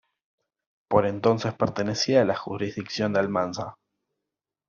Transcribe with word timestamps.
Por 0.89 1.05
entonces 1.05 1.53
pertenecía 1.53 2.23
a 2.23 2.25
la 2.25 2.35
jurisdicción 2.35 3.13
de 3.13 3.19
Almanza. 3.19 3.75